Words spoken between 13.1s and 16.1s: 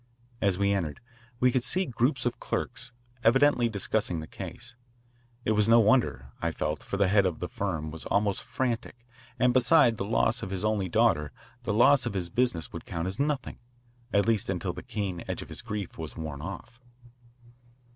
nothing, at least until the keen edge of his grief